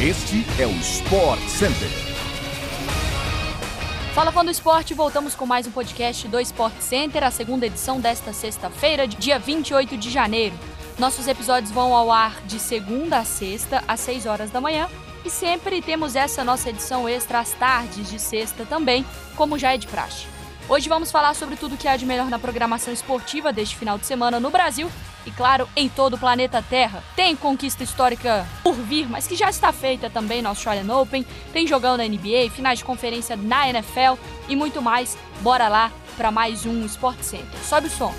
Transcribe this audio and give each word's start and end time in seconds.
Este 0.00 0.46
é 0.62 0.64
o 0.64 0.70
Sport 0.76 1.40
Center. 1.48 1.88
Fala 4.14 4.30
fã 4.30 4.44
do 4.44 4.50
esporte, 4.52 4.94
voltamos 4.94 5.34
com 5.34 5.44
mais 5.44 5.66
um 5.66 5.72
podcast 5.72 6.28
do 6.28 6.38
Sport 6.38 6.78
Center, 6.78 7.24
a 7.24 7.32
segunda 7.32 7.66
edição 7.66 7.98
desta 7.98 8.32
sexta-feira, 8.32 9.08
dia 9.08 9.40
28 9.40 9.96
de 9.96 10.08
janeiro. 10.08 10.54
Nossos 11.00 11.26
episódios 11.26 11.72
vão 11.72 11.92
ao 11.96 12.12
ar 12.12 12.40
de 12.46 12.60
segunda 12.60 13.18
a 13.18 13.24
sexta, 13.24 13.82
às 13.88 13.98
6 13.98 14.26
horas 14.26 14.52
da 14.52 14.60
manhã, 14.60 14.88
e 15.24 15.30
sempre 15.30 15.82
temos 15.82 16.14
essa 16.14 16.44
nossa 16.44 16.70
edição 16.70 17.08
extra 17.08 17.40
às 17.40 17.50
tardes 17.54 18.08
de 18.08 18.20
sexta 18.20 18.64
também, 18.64 19.04
como 19.34 19.58
já 19.58 19.74
é 19.74 19.78
de 19.78 19.88
praxe. 19.88 20.28
Hoje 20.68 20.88
vamos 20.88 21.10
falar 21.10 21.34
sobre 21.34 21.56
tudo 21.56 21.76
que 21.76 21.88
há 21.88 21.96
de 21.96 22.06
melhor 22.06 22.30
na 22.30 22.38
programação 22.38 22.94
esportiva 22.94 23.52
deste 23.52 23.76
final 23.76 23.98
de 23.98 24.06
semana 24.06 24.38
no 24.38 24.50
Brasil 24.50 24.88
e, 25.28 25.30
claro, 25.30 25.68
em 25.76 25.88
todo 25.88 26.14
o 26.14 26.18
planeta 26.18 26.62
Terra. 26.62 27.04
Tem 27.14 27.36
conquista 27.36 27.84
histórica 27.84 28.46
por 28.62 28.74
vir, 28.74 29.06
mas 29.08 29.26
que 29.26 29.36
já 29.36 29.50
está 29.50 29.72
feita 29.72 30.08
também 30.08 30.40
no 30.40 30.48
Australian 30.48 30.92
Open, 30.96 31.24
tem 31.52 31.66
jogão 31.66 31.96
na 31.96 32.04
NBA, 32.04 32.50
finais 32.50 32.78
de 32.78 32.84
conferência 32.84 33.36
na 33.36 33.68
NFL 33.68 34.18
e 34.48 34.56
muito 34.56 34.80
mais. 34.80 35.18
Bora 35.40 35.68
lá 35.68 35.92
para 36.16 36.30
mais 36.30 36.64
um 36.64 36.84
Sport 36.86 37.20
Center. 37.20 37.60
Sobe 37.62 37.88
o 37.88 37.90
som. 37.90 38.12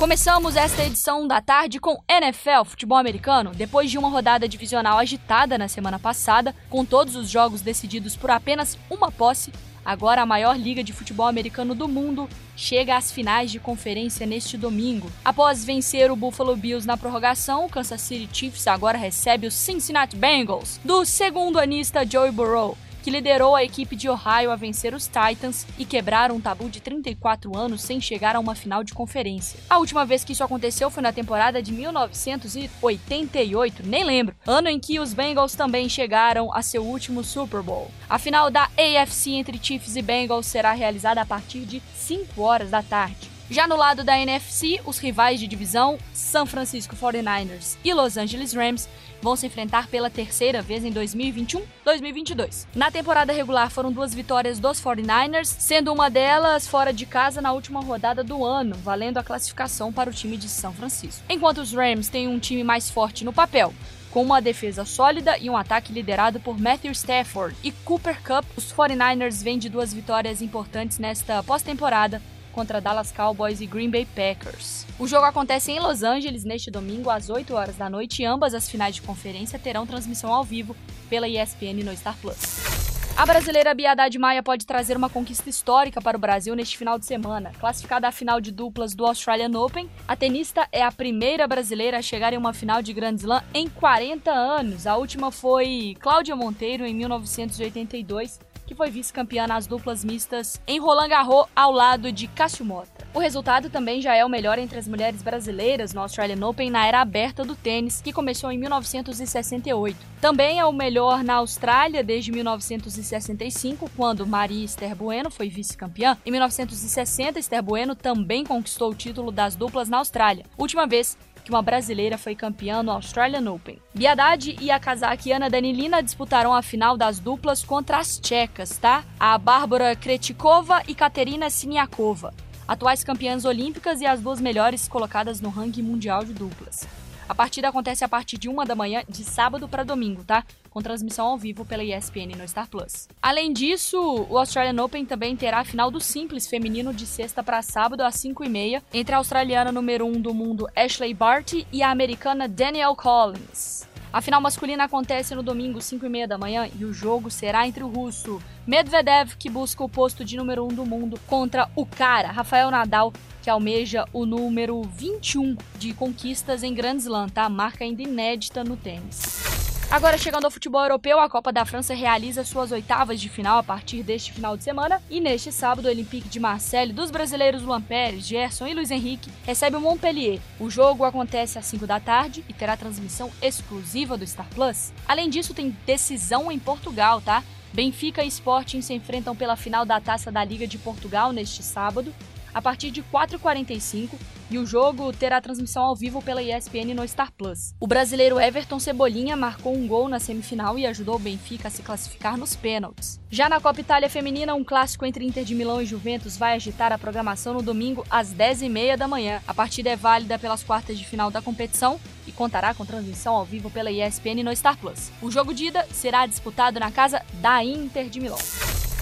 Começamos 0.00 0.56
esta 0.56 0.82
edição 0.82 1.28
da 1.28 1.42
tarde 1.42 1.78
com 1.78 2.02
NFL, 2.08 2.64
futebol 2.64 2.96
americano, 2.96 3.52
depois 3.54 3.90
de 3.90 3.98
uma 3.98 4.08
rodada 4.08 4.48
divisional 4.48 4.96
agitada 4.96 5.58
na 5.58 5.68
semana 5.68 5.98
passada, 5.98 6.54
com 6.70 6.86
todos 6.86 7.16
os 7.16 7.28
jogos 7.28 7.60
decididos 7.60 8.16
por 8.16 8.30
apenas 8.30 8.78
uma 8.88 9.12
posse. 9.12 9.52
Agora 9.84 10.22
a 10.22 10.26
maior 10.26 10.58
liga 10.58 10.82
de 10.82 10.94
futebol 10.94 11.26
americano 11.26 11.74
do 11.74 11.86
mundo 11.86 12.26
chega 12.56 12.96
às 12.96 13.12
finais 13.12 13.50
de 13.50 13.60
conferência 13.60 14.24
neste 14.24 14.56
domingo. 14.56 15.12
Após 15.22 15.66
vencer 15.66 16.10
o 16.10 16.16
Buffalo 16.16 16.56
Bills 16.56 16.86
na 16.86 16.96
prorrogação, 16.96 17.66
o 17.66 17.68
Kansas 17.68 18.00
City 18.00 18.26
Chiefs 18.32 18.66
agora 18.68 18.96
recebe 18.96 19.46
os 19.46 19.54
Cincinnati 19.54 20.16
Bengals 20.16 20.80
do 20.82 21.04
segundo 21.04 21.58
anista 21.58 22.06
Joey 22.06 22.30
Burrow 22.32 22.74
que 23.02 23.10
liderou 23.10 23.56
a 23.56 23.64
equipe 23.64 23.96
de 23.96 24.08
Ohio 24.08 24.50
a 24.50 24.56
vencer 24.56 24.94
os 24.94 25.06
Titans 25.06 25.66
e 25.78 25.84
quebrar 25.84 26.30
um 26.30 26.40
tabu 26.40 26.68
de 26.68 26.80
34 26.80 27.56
anos 27.56 27.82
sem 27.82 28.00
chegar 28.00 28.36
a 28.36 28.40
uma 28.40 28.54
final 28.54 28.84
de 28.84 28.94
conferência. 28.94 29.58
A 29.68 29.78
última 29.78 30.04
vez 30.04 30.24
que 30.24 30.32
isso 30.32 30.44
aconteceu 30.44 30.90
foi 30.90 31.02
na 31.02 31.12
temporada 31.12 31.62
de 31.62 31.72
1988, 31.72 33.82
nem 33.84 34.04
lembro, 34.04 34.34
ano 34.46 34.68
em 34.68 34.78
que 34.78 35.00
os 35.00 35.14
Bengals 35.14 35.54
também 35.54 35.88
chegaram 35.88 36.52
a 36.52 36.62
seu 36.62 36.82
último 36.82 37.24
Super 37.24 37.62
Bowl. 37.62 37.90
A 38.08 38.18
final 38.18 38.50
da 38.50 38.68
AFC 38.76 39.30
entre 39.30 39.58
Chiefs 39.62 39.96
e 39.96 40.02
Bengals 40.02 40.46
será 40.46 40.72
realizada 40.72 41.20
a 41.20 41.26
partir 41.26 41.60
de 41.60 41.82
5 41.94 42.42
horas 42.42 42.70
da 42.70 42.82
tarde. 42.82 43.29
Já 43.50 43.66
no 43.66 43.74
lado 43.74 44.04
da 44.04 44.16
NFC, 44.16 44.80
os 44.84 44.98
rivais 44.98 45.40
de 45.40 45.48
divisão, 45.48 45.98
San 46.14 46.46
Francisco 46.46 46.94
49ers 46.94 47.76
e 47.82 47.92
Los 47.92 48.16
Angeles 48.16 48.52
Rams, 48.52 48.88
vão 49.20 49.34
se 49.34 49.44
enfrentar 49.44 49.88
pela 49.88 50.08
terceira 50.08 50.62
vez 50.62 50.84
em 50.84 50.92
2021-2022. 50.92 52.68
Na 52.72 52.92
temporada 52.92 53.32
regular 53.32 53.68
foram 53.68 53.90
duas 53.90 54.14
vitórias 54.14 54.60
dos 54.60 54.80
49ers, 54.80 55.46
sendo 55.46 55.92
uma 55.92 56.08
delas 56.08 56.68
fora 56.68 56.92
de 56.92 57.04
casa 57.04 57.42
na 57.42 57.52
última 57.52 57.80
rodada 57.80 58.22
do 58.22 58.44
ano, 58.44 58.76
valendo 58.76 59.18
a 59.18 59.24
classificação 59.24 59.92
para 59.92 60.08
o 60.08 60.14
time 60.14 60.36
de 60.36 60.48
São 60.48 60.72
Francisco. 60.72 61.24
Enquanto 61.28 61.58
os 61.58 61.72
Rams 61.72 62.08
têm 62.08 62.28
um 62.28 62.38
time 62.38 62.62
mais 62.62 62.88
forte 62.88 63.24
no 63.24 63.32
papel, 63.32 63.74
com 64.12 64.22
uma 64.22 64.40
defesa 64.40 64.84
sólida 64.84 65.36
e 65.38 65.50
um 65.50 65.56
ataque 65.56 65.92
liderado 65.92 66.38
por 66.38 66.56
Matthew 66.56 66.92
Stafford 66.92 67.56
e 67.64 67.72
Cooper 67.72 68.22
Cup, 68.22 68.44
os 68.56 68.72
49ers 68.72 69.42
vêm 69.42 69.58
de 69.58 69.68
duas 69.68 69.92
vitórias 69.92 70.40
importantes 70.40 71.00
nesta 71.00 71.42
pós-temporada 71.42 72.22
contra 72.52 72.80
Dallas 72.80 73.12
Cowboys 73.12 73.60
e 73.60 73.66
Green 73.66 73.90
Bay 73.90 74.06
Packers. 74.06 74.86
O 74.98 75.06
jogo 75.06 75.24
acontece 75.24 75.72
em 75.72 75.80
Los 75.80 76.02
Angeles 76.02 76.44
neste 76.44 76.70
domingo 76.70 77.10
às 77.10 77.30
8 77.30 77.54
horas 77.54 77.76
da 77.76 77.88
noite 77.88 78.22
e 78.22 78.24
ambas 78.26 78.54
as 78.54 78.68
finais 78.68 78.94
de 78.94 79.02
conferência 79.02 79.58
terão 79.58 79.86
transmissão 79.86 80.32
ao 80.32 80.44
vivo 80.44 80.76
pela 81.08 81.28
ESPN 81.28 81.82
no 81.84 81.96
Star 81.96 82.16
Plus. 82.18 82.80
A 83.20 83.26
brasileira 83.26 83.74
Bia 83.74 83.92
Haddad 83.92 84.18
Maia 84.18 84.42
pode 84.42 84.64
trazer 84.64 84.96
uma 84.96 85.10
conquista 85.10 85.50
histórica 85.50 86.00
para 86.00 86.16
o 86.16 86.20
Brasil 86.20 86.54
neste 86.54 86.78
final 86.78 86.98
de 86.98 87.04
semana. 87.04 87.52
Classificada 87.60 88.08
à 88.08 88.12
final 88.12 88.40
de 88.40 88.50
duplas 88.50 88.94
do 88.94 89.04
Australian 89.04 89.50
Open, 89.58 89.90
a 90.08 90.16
tenista 90.16 90.66
é 90.72 90.82
a 90.82 90.90
primeira 90.90 91.46
brasileira 91.46 91.98
a 91.98 92.02
chegar 92.02 92.32
em 92.32 92.38
uma 92.38 92.54
final 92.54 92.80
de 92.80 92.94
Grand 92.94 93.16
Slam 93.16 93.42
em 93.52 93.68
40 93.68 94.30
anos. 94.30 94.86
A 94.86 94.96
última 94.96 95.30
foi 95.30 95.96
Cláudia 96.00 96.34
Monteiro 96.34 96.86
em 96.86 96.94
1982 96.94 98.40
que 98.70 98.74
foi 98.76 98.88
vice-campeã 98.88 99.48
nas 99.48 99.66
duplas 99.66 100.04
mistas 100.04 100.60
em 100.64 100.78
Roland 100.78 101.08
Garros 101.08 101.46
ao 101.56 101.72
lado 101.72 102.12
de 102.12 102.28
Cássio 102.28 102.64
Mota. 102.64 103.04
O 103.12 103.18
resultado 103.18 103.68
também 103.68 104.00
já 104.00 104.14
é 104.14 104.24
o 104.24 104.28
melhor 104.28 104.60
entre 104.60 104.78
as 104.78 104.86
mulheres 104.86 105.24
brasileiras 105.24 105.92
no 105.92 106.00
Australian 106.00 106.46
Open 106.46 106.70
na 106.70 106.86
era 106.86 107.00
aberta 107.00 107.44
do 107.44 107.56
tênis, 107.56 108.00
que 108.00 108.12
começou 108.12 108.52
em 108.52 108.58
1968. 108.58 109.98
Também 110.20 110.60
é 110.60 110.64
o 110.64 110.70
melhor 110.70 111.24
na 111.24 111.34
Austrália 111.34 112.04
desde 112.04 112.30
1965, 112.30 113.90
quando 113.96 114.24
Maria 114.24 114.64
Esther 114.64 114.94
Bueno 114.94 115.32
foi 115.32 115.48
vice-campeã. 115.48 116.16
Em 116.24 116.30
1960, 116.30 117.40
Esther 117.40 117.64
Bueno 117.64 117.96
também 117.96 118.44
conquistou 118.44 118.92
o 118.92 118.94
título 118.94 119.32
das 119.32 119.56
duplas 119.56 119.88
na 119.88 119.96
Austrália, 119.96 120.44
última 120.56 120.86
vez 120.86 121.18
que 121.50 121.54
uma 121.54 121.62
brasileira 121.62 122.16
foi 122.16 122.36
campeã 122.36 122.80
no 122.80 122.92
Australian 122.92 123.50
Open. 123.50 123.76
Biadad 123.92 124.56
e 124.60 124.70
a 124.70 124.78
cazaquiana 124.78 125.50
Danilina 125.50 126.00
disputaram 126.00 126.54
a 126.54 126.62
final 126.62 126.96
das 126.96 127.18
duplas 127.18 127.64
contra 127.64 127.98
as 127.98 128.20
tchecas, 128.20 128.78
tá? 128.78 129.02
A 129.18 129.36
Bárbara 129.36 129.96
Kretikova 129.96 130.80
e 130.86 130.94
Katerina 130.94 131.50
Siniakova, 131.50 132.32
atuais 132.68 133.02
campeãs 133.02 133.44
olímpicas 133.44 134.00
e 134.00 134.06
as 134.06 134.20
duas 134.20 134.40
melhores 134.40 134.86
colocadas 134.86 135.40
no 135.40 135.48
ranking 135.48 135.82
mundial 135.82 136.24
de 136.24 136.32
duplas. 136.32 136.86
A 137.30 137.34
partida 137.34 137.68
acontece 137.68 138.04
a 138.04 138.08
partir 138.08 138.36
de 138.36 138.48
uma 138.48 138.66
da 138.66 138.74
manhã 138.74 139.04
de 139.08 139.22
sábado 139.22 139.68
para 139.68 139.84
domingo, 139.84 140.24
tá? 140.24 140.44
Com 140.68 140.82
transmissão 140.82 141.28
ao 141.28 141.38
vivo 141.38 141.64
pela 141.64 141.84
ESPN 141.84 142.36
no 142.36 142.48
Star 142.48 142.68
Plus. 142.68 143.06
Além 143.22 143.52
disso, 143.52 144.26
o 144.28 144.36
Australian 144.36 144.82
Open 144.82 145.06
também 145.06 145.36
terá 145.36 145.60
a 145.60 145.64
final 145.64 145.92
do 145.92 146.00
simples 146.00 146.48
feminino 146.48 146.92
de 146.92 147.06
sexta 147.06 147.40
para 147.40 147.62
sábado 147.62 148.00
às 148.00 148.16
5h30 148.16 148.82
entre 148.92 149.14
a 149.14 149.18
australiana 149.18 149.70
número 149.70 150.06
1 150.06 150.20
do 150.20 150.34
mundo 150.34 150.66
Ashley 150.74 151.14
Barty 151.14 151.64
e 151.70 151.84
a 151.84 151.92
americana 151.92 152.48
Danielle 152.48 152.96
Collins. 152.96 153.88
A 154.12 154.20
final 154.20 154.40
masculina 154.40 154.84
acontece 154.84 155.36
no 155.36 155.42
domingo, 155.42 155.80
5 155.80 156.04
e 156.04 156.08
meia 156.08 156.26
da 156.26 156.36
manhã, 156.36 156.68
e 156.78 156.84
o 156.84 156.92
jogo 156.92 157.30
será 157.30 157.66
entre 157.66 157.84
o 157.84 157.88
russo 157.88 158.42
Medvedev, 158.66 159.36
que 159.38 159.48
busca 159.48 159.84
o 159.84 159.88
posto 159.88 160.24
de 160.24 160.36
número 160.36 160.64
1 160.64 160.68
do 160.68 160.84
mundo, 160.84 161.18
contra 161.28 161.68
o 161.76 161.86
cara, 161.86 162.32
Rafael 162.32 162.70
Nadal, 162.70 163.12
que 163.40 163.48
almeja 163.48 164.04
o 164.12 164.26
número 164.26 164.82
21 164.82 165.56
de 165.78 165.94
conquistas 165.94 166.62
em 166.64 166.74
Grand 166.74 166.96
Slam, 166.96 167.28
tá? 167.28 167.48
Marca 167.48 167.84
ainda 167.84 168.02
inédita 168.02 168.64
no 168.64 168.76
tênis. 168.76 169.49
Agora, 169.90 170.16
chegando 170.16 170.44
ao 170.44 170.52
futebol 170.52 170.82
europeu, 170.82 171.18
a 171.18 171.28
Copa 171.28 171.52
da 171.52 171.64
França 171.64 171.94
realiza 171.94 172.44
suas 172.44 172.70
oitavas 172.70 173.20
de 173.20 173.28
final 173.28 173.58
a 173.58 173.62
partir 173.62 174.04
deste 174.04 174.32
final 174.32 174.56
de 174.56 174.62
semana. 174.62 175.02
E 175.10 175.20
neste 175.20 175.50
sábado, 175.50 175.86
o 175.86 175.88
Olympique 175.88 176.28
de 176.28 176.38
Marseille, 176.38 176.92
dos 176.92 177.10
brasileiros 177.10 177.60
Luan 177.60 177.82
Pérez, 177.82 178.24
Gerson 178.24 178.68
e 178.68 178.74
Luiz 178.74 178.92
Henrique, 178.92 179.32
recebe 179.44 179.74
o 179.74 179.80
Montpellier. 179.80 180.38
O 180.60 180.70
jogo 180.70 181.04
acontece 181.04 181.58
às 181.58 181.66
5 181.66 181.88
da 181.88 181.98
tarde 181.98 182.44
e 182.48 182.52
terá 182.52 182.76
transmissão 182.76 183.32
exclusiva 183.42 184.16
do 184.16 184.24
Star 184.24 184.46
Plus. 184.54 184.92
Além 185.08 185.28
disso, 185.28 185.54
tem 185.54 185.76
decisão 185.84 186.52
em 186.52 186.58
Portugal, 186.60 187.20
tá? 187.20 187.42
Benfica 187.72 188.22
e 188.22 188.28
Sporting 188.28 188.82
se 188.82 188.94
enfrentam 188.94 189.34
pela 189.34 189.56
final 189.56 189.84
da 189.84 190.00
Taça 190.00 190.30
da 190.30 190.44
Liga 190.44 190.68
de 190.68 190.78
Portugal 190.78 191.32
neste 191.32 191.64
sábado 191.64 192.14
a 192.52 192.62
partir 192.62 192.90
de 192.90 193.02
4h45 193.02 194.10
e 194.50 194.58
o 194.58 194.66
jogo 194.66 195.12
terá 195.12 195.40
transmissão 195.40 195.84
ao 195.84 195.94
vivo 195.94 196.20
pela 196.20 196.42
ESPN 196.42 196.92
no 196.94 197.06
Star 197.06 197.32
Plus. 197.32 197.72
O 197.78 197.86
brasileiro 197.86 198.40
Everton 198.40 198.80
Cebolinha 198.80 199.36
marcou 199.36 199.74
um 199.74 199.86
gol 199.86 200.08
na 200.08 200.18
semifinal 200.18 200.78
e 200.78 200.86
ajudou 200.86 201.14
o 201.14 201.18
Benfica 201.18 201.68
a 201.68 201.70
se 201.70 201.82
classificar 201.82 202.36
nos 202.36 202.56
pênaltis. 202.56 203.20
Já 203.30 203.48
na 203.48 203.60
Copa 203.60 203.80
Itália 203.80 204.10
Feminina, 204.10 204.54
um 204.54 204.64
clássico 204.64 205.06
entre 205.06 205.24
Inter 205.24 205.44
de 205.44 205.54
Milão 205.54 205.80
e 205.80 205.86
Juventus 205.86 206.36
vai 206.36 206.54
agitar 206.54 206.92
a 206.92 206.98
programação 206.98 207.54
no 207.54 207.62
domingo 207.62 208.04
às 208.10 208.34
10h30 208.34 208.96
da 208.96 209.06
manhã. 209.06 209.40
A 209.46 209.54
partida 209.54 209.90
é 209.90 209.96
válida 209.96 210.38
pelas 210.38 210.64
quartas 210.64 210.98
de 210.98 211.06
final 211.06 211.30
da 211.30 211.40
competição 211.40 212.00
e 212.26 212.32
contará 212.32 212.74
com 212.74 212.84
transmissão 212.84 213.34
ao 213.36 213.44
vivo 213.44 213.70
pela 213.70 213.90
ESPN 213.90 214.42
no 214.42 214.54
Star 214.54 214.76
Plus. 214.76 215.12
O 215.22 215.30
jogo 215.30 215.54
de 215.54 215.66
ida 215.66 215.86
será 215.92 216.26
disputado 216.26 216.80
na 216.80 216.90
casa 216.90 217.22
da 217.34 217.62
Inter 217.62 218.08
de 218.08 218.20
Milão. 218.20 218.38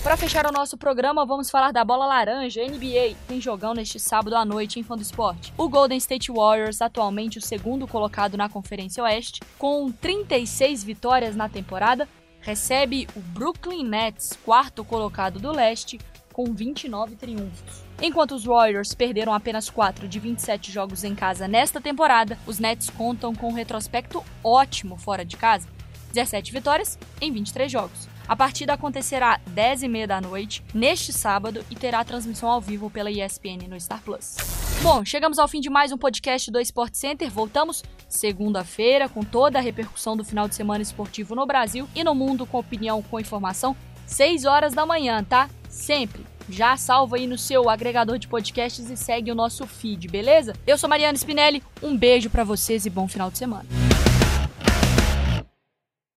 Para 0.09 0.17
fechar 0.17 0.47
o 0.47 0.51
nosso 0.51 0.79
programa, 0.79 1.27
vamos 1.27 1.51
falar 1.51 1.71
da 1.71 1.85
bola 1.85 2.07
laranja 2.07 2.65
NBA. 2.65 3.15
Tem 3.29 3.43
jogão 3.43 3.75
neste 3.75 4.01
sábado 4.01 4.37
à 4.37 4.43
noite 4.43 4.81
em 4.81 4.83
Fã 4.83 4.97
do 4.97 5.03
Esporte. 5.03 5.53
O 5.55 5.69
Golden 5.69 5.99
State 5.99 6.33
Warriors, 6.33 6.81
atualmente 6.81 7.37
o 7.37 7.43
segundo 7.43 7.87
colocado 7.87 8.35
na 8.35 8.49
Conferência 8.49 9.05
Oeste, 9.05 9.43
com 9.59 9.93
36 9.93 10.83
vitórias 10.83 11.37
na 11.37 11.47
temporada, 11.47 12.09
recebe 12.41 13.07
o 13.15 13.21
Brooklyn 13.21 13.85
Nets, 13.85 14.33
quarto 14.47 14.83
colocado 14.83 15.39
do 15.39 15.53
leste, 15.53 16.01
com 16.33 16.55
29 16.55 17.15
triunfos. 17.15 17.85
Enquanto 18.01 18.35
os 18.35 18.47
Warriors 18.47 18.95
perderam 18.95 19.35
apenas 19.35 19.69
4 19.69 20.09
de 20.09 20.19
27 20.19 20.73
jogos 20.73 21.05
em 21.05 21.15
casa 21.15 21.47
nesta 21.47 21.83
temporada, 21.83 22.39
os 22.47 22.59
Nets 22.59 22.89
contam 22.89 23.35
com 23.35 23.51
um 23.51 23.55
retrospecto 23.55 24.25
ótimo 24.43 24.97
fora 24.97 25.23
de 25.23 25.37
casa, 25.37 25.69
17 26.15 26.51
vitórias 26.51 26.99
em 27.21 27.31
23 27.31 27.71
jogos. 27.71 28.18
A 28.29 28.37
partida 28.37 28.75
acontecerá 28.75 29.41
10h30 29.55 30.07
da 30.07 30.21
noite, 30.21 30.63
neste 30.75 31.15
sábado, 31.15 31.65
e 31.71 31.75
terá 31.75 32.05
transmissão 32.05 32.51
ao 32.51 32.61
vivo 32.61 32.91
pela 32.91 33.11
ESPN 33.11 33.67
no 33.67 33.81
Star 33.81 34.03
Plus. 34.03 34.37
Bom, 34.83 35.03
chegamos 35.03 35.39
ao 35.39 35.49
fim 35.49 35.61
de 35.61 35.71
mais 35.71 35.93
um 35.93 35.97
podcast 35.97 36.51
do 36.51 36.61
Sport 36.61 36.95
Center. 36.95 37.31
Voltamos 37.31 37.83
segunda-feira 38.07 39.09
com 39.09 39.23
toda 39.23 39.59
a 39.59 39.63
repercussão 39.63 40.15
do 40.15 40.25
final 40.25 40.47
de 40.47 40.55
semana 40.55 40.83
esportivo 40.83 41.35
no 41.35 41.47
Brasil 41.47 41.89
e 41.95 42.05
no 42.05 42.15
mundo 42.15 42.45
com 42.45 42.59
opinião, 42.59 43.03
com 43.03 43.19
informação, 43.19 43.75
6 44.07 44.45
horas 44.45 44.75
da 44.75 44.85
manhã, 44.85 45.25
tá? 45.25 45.49
Sempre. 45.71 46.27
Já 46.51 46.77
salva 46.77 47.17
aí 47.17 47.27
no 47.27 47.39
seu 47.39 47.69
agregador 47.71 48.19
de 48.19 48.29
podcasts 48.29 48.91
e 48.91 48.97
segue 48.97 49.33
o 49.33 49.35
nosso 49.35 49.67
feed, 49.67 50.07
beleza? 50.07 50.53
Eu 50.67 50.77
sou 50.77 50.89
Mariana 50.89 51.17
Spinelli, 51.17 51.63
um 51.83 51.97
beijo 51.97 52.29
para 52.29 52.45
vocês 52.45 52.85
e 52.85 52.91
bom 52.91 53.09
final 53.09 53.31
de 53.31 53.39
semana. 53.39 53.88